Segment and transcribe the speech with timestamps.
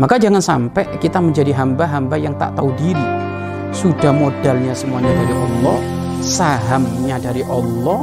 [0.00, 3.04] Maka jangan sampai kita menjadi hamba-hamba yang tak tahu diri.
[3.76, 5.78] Sudah modalnya semuanya dari Allah,
[6.24, 8.00] sahamnya dari Allah,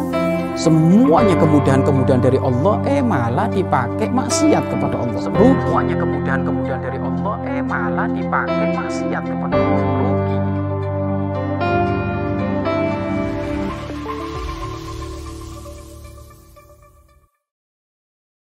[0.54, 5.18] semuanya kemudahan-kemudahan dari Allah, eh malah dipakai maksiat kepada Allah.
[5.18, 10.19] Semuanya kemudahan-kemudahan dari Allah, eh malah dipakai maksiat kepada Allah.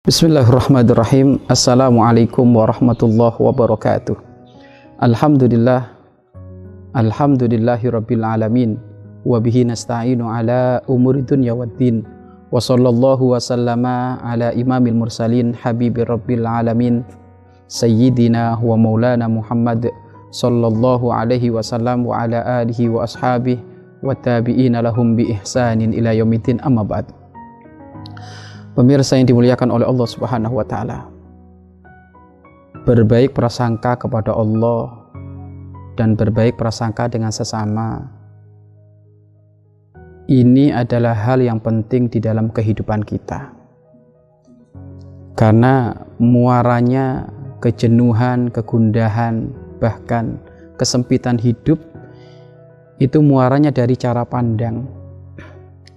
[0.09, 1.37] Bismillahirrahmanirrahim.
[1.53, 4.17] Assalamualaikum warahmatullahi wabarakatuh.
[5.05, 5.85] Alhamdulillah.
[6.97, 8.81] Alhamdulillahi rabbil alamin.
[9.21, 12.09] Nasta'inu ala umuri dunya waddin.
[12.49, 17.05] Wa sallallahu wa sallama ala imamil mursalin habibir rabbil alamin.
[17.69, 19.93] Sayyidina wa maulana Muhammad
[20.33, 23.61] sallallahu alaihi wasallam wa ala alihi wa ashabihi
[24.01, 27.05] wa tabi'ina lahum bi ihsanin ila yaumiddin amma ba'd.
[28.77, 31.09] Pemirsa yang dimuliakan oleh Allah Subhanahu wa taala.
[32.85, 34.99] Berbaik prasangka kepada Allah
[35.97, 38.07] dan berbaik prasangka dengan sesama.
[40.29, 43.49] Ini adalah hal yang penting di dalam kehidupan kita.
[45.33, 45.89] Karena
[46.21, 47.25] muaranya
[47.57, 49.49] kejenuhan, kegundahan,
[49.81, 50.37] bahkan
[50.77, 51.81] kesempitan hidup
[52.99, 54.98] itu muaranya dari cara pandang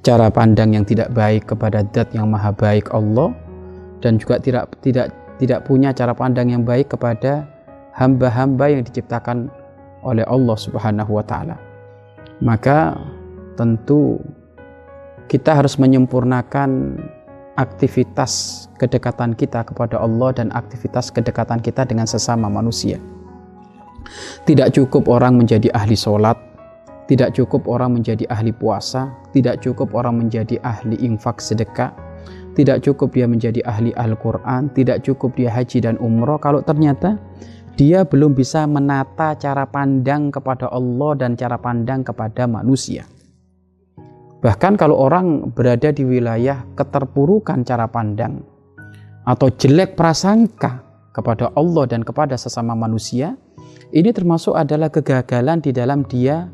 [0.03, 3.31] cara pandang yang tidak baik kepada zat yang maha baik Allah
[4.03, 7.47] dan juga tidak tidak tidak punya cara pandang yang baik kepada
[7.95, 9.47] hamba-hamba yang diciptakan
[10.03, 11.57] oleh Allah Subhanahu wa taala.
[12.43, 12.99] Maka
[13.55, 14.19] tentu
[15.31, 16.99] kita harus menyempurnakan
[17.55, 22.99] aktivitas kedekatan kita kepada Allah dan aktivitas kedekatan kita dengan sesama manusia.
[24.43, 26.35] Tidak cukup orang menjadi ahli sholat,
[27.11, 31.91] tidak cukup orang menjadi ahli puasa, tidak cukup orang menjadi ahli infak sedekah,
[32.55, 37.19] tidak cukup dia menjadi ahli Al-Quran, tidak cukup dia haji dan umroh kalau ternyata
[37.75, 43.09] dia belum bisa menata cara pandang kepada Allah dan cara pandang kepada manusia.
[44.43, 48.43] Bahkan kalau orang berada di wilayah keterpurukan cara pandang
[49.23, 50.83] atau jelek prasangka
[51.15, 53.39] kepada Allah dan kepada sesama manusia,
[53.95, 56.51] ini termasuk adalah kegagalan di dalam dia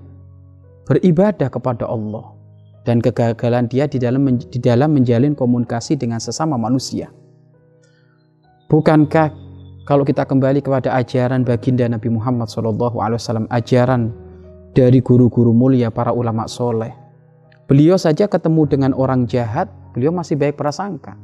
[0.88, 2.32] beribadah kepada Allah
[2.88, 7.12] dan kegagalan dia di dalam di dalam menjalin komunikasi dengan sesama manusia.
[8.72, 9.28] Bukankah
[9.84, 14.12] kalau kita kembali kepada ajaran baginda Nabi Muhammad SAW, ajaran
[14.72, 16.92] dari guru-guru mulia para ulama soleh,
[17.68, 21.16] beliau saja ketemu dengan orang jahat, beliau masih baik prasangka.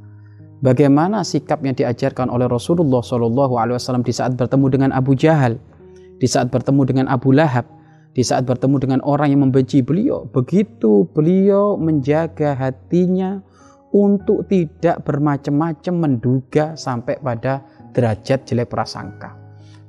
[0.65, 5.61] Bagaimana sikap yang diajarkan oleh Rasulullah SAW di saat bertemu dengan Abu Jahal,
[6.17, 7.69] di saat bertemu dengan Abu Lahab,
[8.15, 13.43] di saat bertemu dengan orang yang membenci beliau, begitu beliau menjaga hatinya
[13.91, 19.35] untuk tidak bermacam-macam menduga sampai pada derajat jelek prasangka.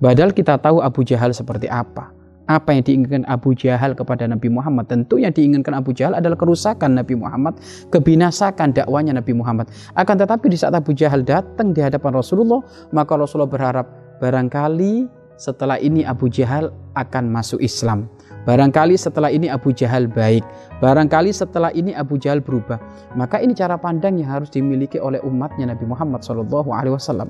[0.02, 2.14] Padahal kita tahu Abu Jahal seperti apa.
[2.46, 4.86] Apa yang diinginkan Abu Jahal kepada Nabi Muhammad?
[4.86, 7.58] Tentu yang diinginkan Abu Jahal adalah kerusakan Nabi Muhammad,
[7.90, 9.74] kebinasakan dakwanya Nabi Muhammad.
[9.98, 12.62] Akan tetapi di saat Abu Jahal datang di hadapan Rasulullah,
[12.94, 13.90] maka Rasulullah berharap
[14.22, 15.10] barangkali
[15.42, 18.06] setelah ini Abu Jahal akan masuk Islam.
[18.46, 20.46] Barangkali setelah ini Abu Jahal baik.
[20.78, 22.78] Barangkali setelah ini Abu Jahal berubah.
[23.18, 27.26] Maka ini cara pandang yang harus dimiliki oleh umatnya Nabi Muhammad SAW.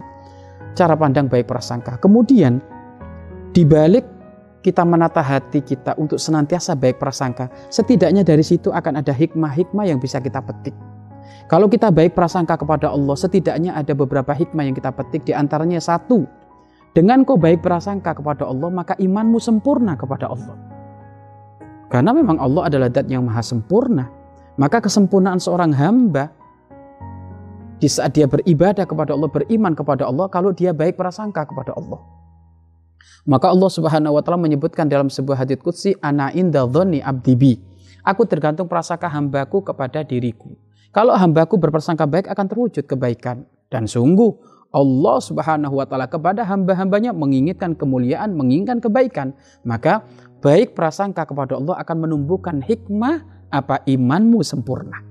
[0.76, 1.96] Cara pandang baik prasangka.
[2.04, 2.60] Kemudian
[3.56, 4.04] dibalik
[4.60, 10.02] kita menata hati kita untuk senantiasa baik prasangka, setidaknya dari situ akan ada hikmah-hikmah yang
[10.02, 10.74] bisa kita petik.
[11.46, 15.78] Kalau kita baik prasangka kepada Allah, setidaknya ada beberapa hikmah yang kita petik, di antaranya
[15.78, 16.26] satu,
[16.98, 20.75] dengan kau baik prasangka kepada Allah, maka imanmu sempurna kepada Allah.
[21.96, 24.12] Karena memang Allah adalah dat yang maha sempurna.
[24.60, 26.28] Maka kesempurnaan seorang hamba
[27.80, 32.04] di saat dia beribadah kepada Allah, beriman kepada Allah, kalau dia baik prasangka kepada Allah.
[33.24, 37.64] Maka Allah Subhanahu wa taala menyebutkan dalam sebuah hadits qudsi ana inda dhonni abdibi.
[38.04, 40.52] Aku tergantung prasangka hambaku kepada diriku.
[40.92, 44.36] Kalau hambaku berprasangka baik akan terwujud kebaikan dan sungguh
[44.76, 49.32] Allah Subhanahu wa taala kepada hamba-hambanya menginginkan kemuliaan, menginginkan kebaikan.
[49.64, 50.04] Maka
[50.46, 55.02] baik prasangka kepada Allah akan menumbuhkan hikmah apa imanmu sempurna.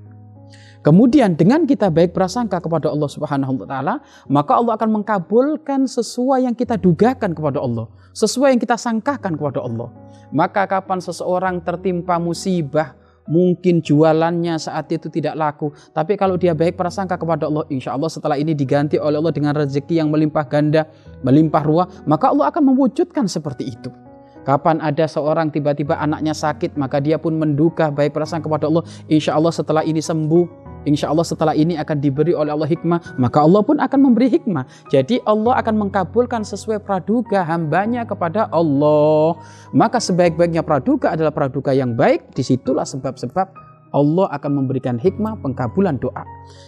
[0.84, 3.94] Kemudian dengan kita baik prasangka kepada Allah Subhanahu wa taala,
[4.28, 9.64] maka Allah akan mengkabulkan sesuai yang kita dugakan kepada Allah, sesuai yang kita sangkakan kepada
[9.64, 9.88] Allah.
[10.28, 12.92] Maka kapan seseorang tertimpa musibah,
[13.25, 18.12] mungkin jualannya saat itu tidak laku, tapi kalau dia baik prasangka kepada Allah, insya Allah
[18.12, 20.84] setelah ini diganti oleh Allah dengan rezeki yang melimpah ganda,
[21.25, 24.04] melimpah ruah, maka Allah akan mewujudkan seperti itu.
[24.44, 28.85] Kapan ada seorang tiba-tiba anaknya sakit, maka dia pun menduga baik perasaan kepada Allah.
[29.08, 30.44] Insya Allah setelah ini sembuh,
[30.85, 34.69] insya Allah setelah ini akan diberi oleh Allah hikmah, maka Allah pun akan memberi hikmah.
[34.93, 39.32] Jadi Allah akan mengkabulkan sesuai praduga hambanya kepada Allah.
[39.73, 42.37] Maka sebaik-baiknya praduga adalah praduga yang baik.
[42.37, 43.49] Di situlah sebab-sebab
[43.96, 46.20] Allah akan memberikan hikmah pengkabulan doa.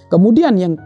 [0.08, 0.80] Kemudian yang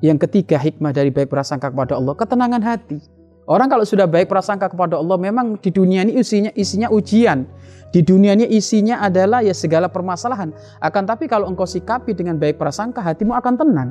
[0.00, 3.19] yang ketiga hikmah dari baik prasangka kepada Allah, ketenangan hati.
[3.50, 7.50] Orang kalau sudah baik prasangka kepada Allah, memang di dunia ini isinya, isinya ujian.
[7.90, 10.54] Di dunia ini isinya adalah ya segala permasalahan.
[10.78, 13.90] Akan tapi kalau engkau sikapi dengan baik prasangka, hatimu akan tenang.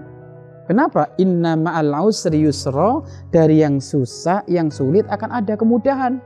[0.63, 1.11] Kenapa?
[1.19, 3.03] Inna ma'al usri yusra
[3.35, 6.23] dari yang susah, yang sulit akan ada kemudahan.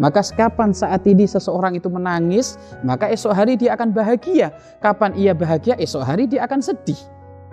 [0.00, 4.56] Maka kapan saat ini seseorang itu menangis, maka esok hari dia akan bahagia.
[4.80, 6.96] Kapan ia bahagia, esok hari dia akan sedih.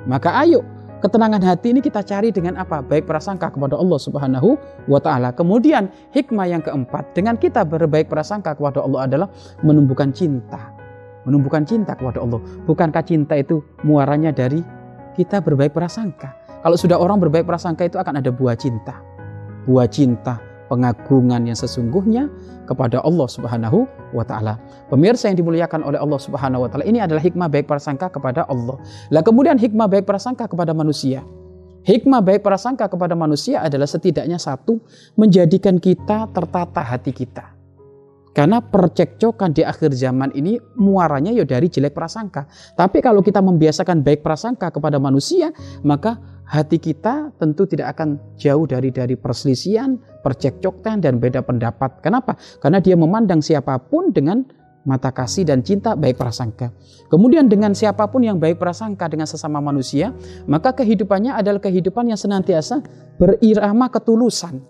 [0.07, 0.63] Maka ayo
[0.97, 2.81] Ketenangan hati ini kita cari dengan apa?
[2.81, 4.57] Baik prasangka kepada Allah Subhanahu
[4.89, 5.29] wa taala.
[5.29, 9.27] Kemudian hikmah yang keempat, dengan kita berbaik prasangka kepada Allah adalah
[9.61, 10.73] menumbuhkan cinta.
[11.29, 12.41] Menumbuhkan cinta kepada Allah.
[12.65, 14.65] Bukankah cinta itu muaranya dari
[15.13, 16.33] kita berbaik prasangka?
[16.65, 18.97] Kalau sudah orang berbaik prasangka itu akan ada buah cinta.
[19.69, 22.27] Buah cinta, pengagungan yang sesungguhnya
[22.67, 24.59] kepada Allah Subhanahu wa taala.
[24.91, 28.77] Pemirsa yang dimuliakan oleh Allah Subhanahu wa taala, ini adalah hikmah baik prasangka kepada Allah.
[29.09, 31.23] Lah kemudian hikmah baik prasangka kepada manusia.
[31.87, 34.83] Hikmah baik prasangka kepada manusia adalah setidaknya satu,
[35.15, 37.55] menjadikan kita tertata hati kita.
[38.35, 42.45] Karena percekcokan di akhir zaman ini muaranya ya dari jelek prasangka.
[42.77, 45.49] Tapi kalau kita membiasakan baik prasangka kepada manusia,
[45.81, 51.99] maka hati kita tentu tidak akan jauh dari dari perselisihan, percekcokan dan beda pendapat.
[51.99, 52.39] Kenapa?
[52.63, 54.47] Karena dia memandang siapa pun dengan
[54.87, 56.71] mata kasih dan cinta baik prasangka.
[57.11, 60.15] Kemudian dengan siapa pun yang baik prasangka dengan sesama manusia,
[60.47, 62.79] maka kehidupannya adalah kehidupan yang senantiasa
[63.19, 64.63] berirama ketulusan.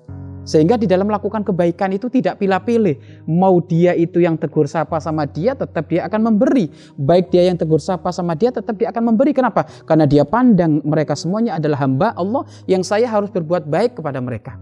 [0.47, 3.27] Sehingga di dalam melakukan kebaikan itu tidak pilih-pilih.
[3.27, 6.71] Mau dia itu yang tegur sapa sama dia, tetap dia akan memberi.
[6.95, 9.35] Baik dia yang tegur sapa sama dia, tetap dia akan memberi.
[9.35, 9.67] Kenapa?
[9.83, 14.55] Karena dia pandang mereka semuanya adalah hamba Allah yang saya harus berbuat baik kepada mereka.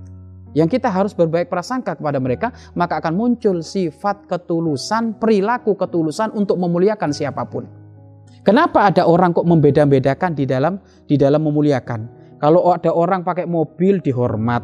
[0.58, 6.58] Yang kita harus berbaik prasangka kepada mereka, maka akan muncul sifat ketulusan, perilaku ketulusan untuk
[6.58, 7.68] memuliakan siapa pun.
[8.42, 12.26] Kenapa ada orang kok membeda-bedakan di dalam di dalam memuliakan?
[12.40, 14.64] Kalau ada orang pakai mobil dihormat,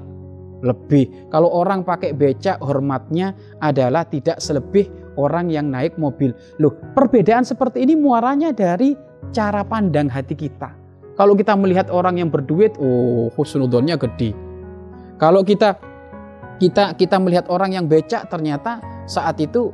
[0.61, 1.29] lebih.
[1.33, 6.31] Kalau orang pakai becak hormatnya adalah tidak selebih orang yang naik mobil.
[6.61, 8.95] Loh, perbedaan seperti ini muaranya dari
[9.33, 10.73] cara pandang hati kita.
[11.17, 14.33] Kalau kita melihat orang yang berduit, oh husnudonnya gede.
[15.19, 15.77] Kalau kita
[16.57, 19.73] kita kita melihat orang yang becak ternyata saat itu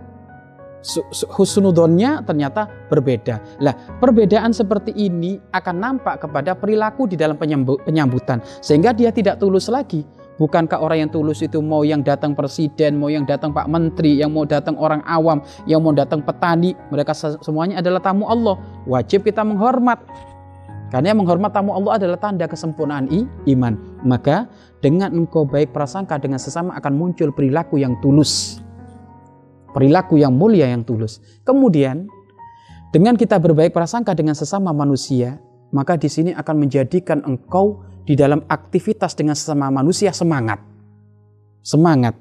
[1.36, 3.60] husnudonnya ternyata berbeda.
[3.60, 9.68] Lah, perbedaan seperti ini akan nampak kepada perilaku di dalam penyambutan sehingga dia tidak tulus
[9.68, 10.06] lagi.
[10.38, 14.30] Bukankah orang yang tulus itu mau yang datang presiden, mau yang datang Pak Menteri, yang
[14.30, 18.56] mau datang orang awam, yang mau datang petani, mereka semuanya adalah tamu Allah.
[18.86, 19.98] Wajib kita menghormat.
[20.88, 23.10] Karena yang menghormat tamu Allah adalah tanda kesempurnaan
[23.50, 23.74] iman.
[24.06, 24.48] Maka
[24.80, 28.62] dengan engkau baik prasangka dengan sesama akan muncul perilaku yang tulus.
[29.74, 31.20] Perilaku yang mulia yang tulus.
[31.44, 32.08] Kemudian
[32.94, 35.44] dengan kita berbaik prasangka dengan sesama manusia,
[35.76, 40.64] maka di sini akan menjadikan engkau di dalam aktivitas dengan sesama manusia semangat.
[41.60, 42.16] Semangat.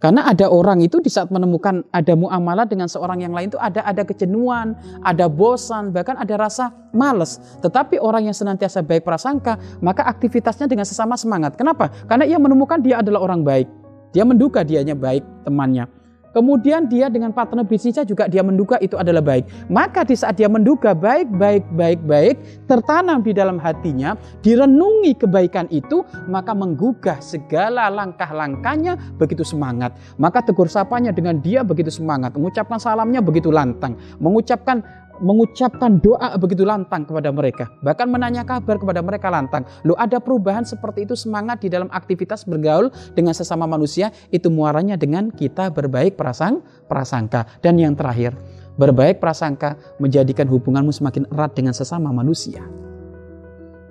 [0.00, 3.84] Karena ada orang itu di saat menemukan ada muamalah dengan seorang yang lain itu ada
[3.84, 4.72] ada kejenuhan,
[5.04, 7.36] ada bosan, bahkan ada rasa males.
[7.60, 11.52] Tetapi orang yang senantiasa baik prasangka, maka aktivitasnya dengan sesama semangat.
[11.60, 11.92] Kenapa?
[12.08, 13.68] Karena ia menemukan dia adalah orang baik.
[14.16, 15.99] Dia menduga dianya baik temannya.
[16.30, 19.46] Kemudian dia dengan partner bisnisnya juga dia menduga itu adalah baik.
[19.66, 22.36] Maka di saat dia menduga baik, baik, baik, baik,
[22.70, 29.94] tertanam di dalam hatinya, direnungi kebaikan itu, maka menggugah segala langkah-langkahnya begitu semangat.
[30.16, 34.82] Maka tegur sapanya dengan dia begitu semangat, mengucapkan salamnya begitu lantang, mengucapkan
[35.20, 39.68] mengucapkan doa begitu lantang kepada mereka, bahkan menanya kabar kepada mereka lantang.
[39.84, 44.96] Lu ada perubahan seperti itu semangat di dalam aktivitas bergaul dengan sesama manusia itu muaranya
[44.96, 47.46] dengan kita berbaik prasang prasangka.
[47.60, 48.34] Dan yang terakhir,
[48.80, 52.64] berbaik prasangka menjadikan hubunganmu semakin erat dengan sesama manusia.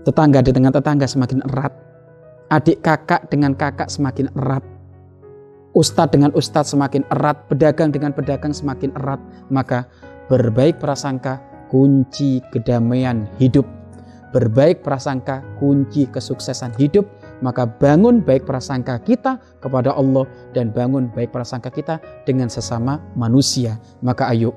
[0.03, 1.73] Tetangga dengan tetangga semakin erat.
[2.49, 4.65] Adik kakak dengan kakak semakin erat.
[5.77, 9.21] Ustadz dengan ustadz semakin erat, pedagang dengan pedagang semakin erat,
[9.53, 9.85] maka
[10.29, 11.41] Berbaik prasangka
[11.73, 13.65] kunci kedamaian hidup.
[14.29, 17.09] Berbaik prasangka kunci kesuksesan hidup.
[17.41, 21.97] Maka bangun baik prasangka kita kepada Allah dan bangun baik prasangka kita
[22.29, 23.81] dengan sesama manusia.
[24.05, 24.53] Maka ayo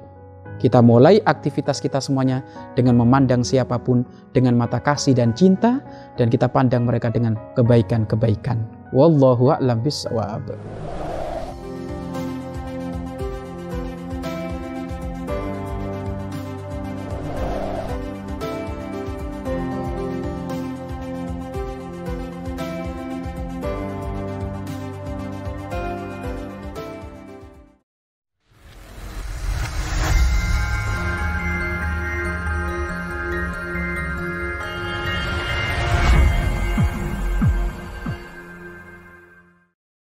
[0.60, 2.44] kita mulai aktivitas kita semuanya
[2.76, 4.04] dengan memandang siapa pun
[4.36, 5.80] dengan mata kasih dan cinta
[6.20, 8.60] dan kita pandang mereka dengan kebaikan-kebaikan.
[8.92, 10.52] Wallahu a'lam bishawab.